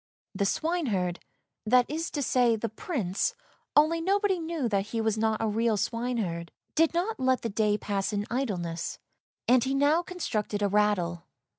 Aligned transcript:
The 0.33 0.45
swineherd— 0.47 1.19
that 1.67 1.85
is 1.87 2.09
to 2.09 2.23
say, 2.23 2.55
the 2.55 2.69
Prince, 2.69 3.35
only 3.75 4.01
nobody 4.01 4.39
knew 4.39 4.67
that 4.67 4.87
he 4.87 4.99
was 4.99 5.15
not 5.15 5.39
a 5.39 5.47
real 5.47 5.77
swineherd— 5.77 6.51
did 6.75 6.95
not 6.95 7.19
let 7.19 7.41
the 7.43 7.49
day 7.49 7.77
pass 7.77 8.11
in 8.11 8.25
idleness, 8.31 8.97
and 9.47 9.63
he 9.63 9.75
now 9.75 10.01
constructed 10.01 10.63
a 10.63 10.67
rattle. 10.67 11.27